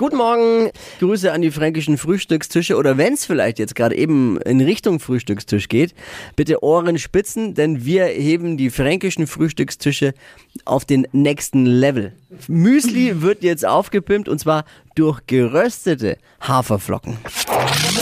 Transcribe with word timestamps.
Guten 0.00 0.16
Morgen. 0.16 0.70
Grüße 0.98 1.30
an 1.30 1.42
die 1.42 1.50
fränkischen 1.50 1.98
Frühstückstische 1.98 2.78
oder 2.78 2.96
wenn 2.96 3.12
es 3.12 3.26
vielleicht 3.26 3.58
jetzt 3.58 3.74
gerade 3.74 3.94
eben 3.94 4.40
in 4.40 4.62
Richtung 4.62 4.98
Frühstückstisch 4.98 5.68
geht, 5.68 5.94
bitte 6.36 6.64
Ohren 6.64 6.98
spitzen, 6.98 7.52
denn 7.52 7.84
wir 7.84 8.06
heben 8.06 8.56
die 8.56 8.70
fränkischen 8.70 9.26
Frühstückstische 9.26 10.14
auf 10.64 10.86
den 10.86 11.06
nächsten 11.12 11.66
Level. 11.66 12.14
Müsli 12.48 13.12
wird 13.20 13.42
jetzt 13.42 13.66
aufgepimpt 13.66 14.30
und 14.30 14.38
zwar 14.38 14.64
durch 14.94 15.20
geröstete 15.26 16.16
Haferflocken. 16.40 17.18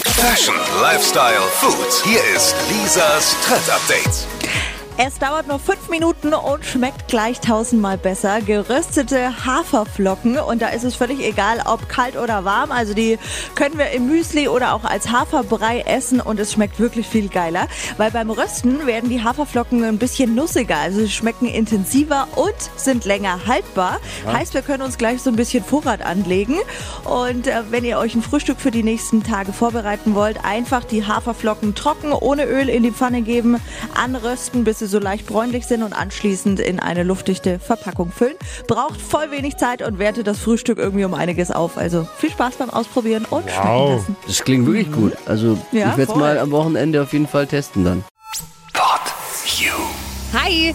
Fashion, 0.04 0.54
Lifestyle, 0.80 1.42
Food. 1.50 2.04
Hier 2.04 2.20
ist 2.36 2.54
Lisas 2.70 3.34
Trend 3.44 3.68
Update. 3.68 4.38
Es 5.00 5.16
dauert 5.20 5.46
nur 5.46 5.60
fünf 5.60 5.88
Minuten 5.90 6.34
und 6.34 6.64
schmeckt 6.64 7.06
gleich 7.06 7.38
tausendmal 7.38 7.96
besser. 7.96 8.40
Geröstete 8.40 9.46
Haferflocken 9.46 10.40
und 10.40 10.60
da 10.60 10.70
ist 10.70 10.82
es 10.82 10.96
völlig 10.96 11.20
egal, 11.20 11.62
ob 11.66 11.88
kalt 11.88 12.16
oder 12.16 12.44
warm. 12.44 12.72
Also 12.72 12.94
die 12.94 13.16
können 13.54 13.78
wir 13.78 13.92
im 13.92 14.09
Müsli 14.09 14.48
oder 14.48 14.74
auch 14.74 14.82
als 14.82 15.12
Haferbrei 15.12 15.82
essen 15.87 16.20
und 16.20 16.40
es 16.40 16.52
schmeckt 16.52 16.80
wirklich 16.80 17.06
viel 17.06 17.28
geiler, 17.28 17.68
weil 17.96 18.10
beim 18.10 18.28
Rösten 18.28 18.88
werden 18.88 19.09
die 19.09 19.23
Haferflocken 19.23 19.84
ein 19.84 19.98
bisschen 19.98 20.34
nussiger, 20.34 20.78
also 20.78 20.98
sie 20.98 21.10
schmecken 21.10 21.46
intensiver 21.46 22.26
und 22.34 22.56
sind 22.74 23.04
länger 23.04 23.46
haltbar. 23.46 24.01
Heißt, 24.26 24.54
wir 24.54 24.62
können 24.62 24.82
uns 24.82 24.98
gleich 24.98 25.23
so 25.23 25.30
ein 25.30 25.37
bisschen 25.37 25.62
Vorrat 25.62 26.04
anlegen 26.04 26.56
und 27.04 27.46
äh, 27.46 27.62
wenn 27.70 27.84
ihr 27.84 27.98
euch 27.98 28.16
ein 28.16 28.23
Frühstück 28.23 28.59
für 28.59 28.73
die 28.73 28.82
nächsten 28.82 29.23
Tage 29.23 29.52
vorbereiten 29.52 30.16
wollt, 30.16 30.45
einfach 30.45 30.82
die 30.82 31.06
Haferflocken 31.06 31.76
trocken 31.76 32.10
ohne 32.10 32.46
Öl 32.46 32.68
in 32.68 32.82
die 32.82 32.90
Pfanne 32.90 33.23
geben, 33.23 33.60
anrösten, 33.95 34.65
bis 34.65 34.80
sie 34.80 34.88
so 34.88 34.98
leicht 34.98 35.27
bräunlich 35.27 35.66
sind 35.66 35.83
und 35.83 35.92
anschließend 35.92 36.60
in 36.60 36.80
eine 36.80 37.02
luftdichte 37.02 37.59
Verpackung 37.59 38.10
füllen. 38.10 38.34
Braucht 38.66 39.01
voll 39.01 39.30
wenig 39.30 39.56
Zeit 39.56 39.83
und 39.83 39.98
wertet 39.98 40.27
das 40.27 40.38
Frühstück 40.38 40.79
irgendwie 40.79 41.05
um 41.05 41.15
einiges 41.15 41.51
auf. 41.51 41.79
Also 41.79 42.09
viel 42.19 42.30
Spaß 42.30 42.56
beim 42.56 42.70
Ausprobieren 42.70 43.24
und 43.30 43.48
schmecken 43.51 43.88
lassen. 43.96 44.16
Das 44.27 44.45
klingt 44.45 44.66
wirklich 44.66 44.91
gut. 44.91 45.12
Also 45.27 45.59
Ja, 45.73 45.90
ich 45.90 45.96
werde 45.99 46.12
es 46.12 46.15
mal 46.15 46.38
am 46.38 46.51
Wochenende 46.51 47.02
auf 47.02 47.12
jeden 47.12 47.29
Fall 47.29 47.46
testen 47.46 47.85
dann. 47.85 48.04
Hi! 50.32 50.74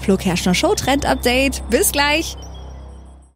Flo 0.01 0.17
Kerschner 0.17 0.53
Show 0.53 0.75
Trend 0.75 1.05
Update. 1.05 1.61
Bis 1.69 1.91
gleich. 1.91 2.35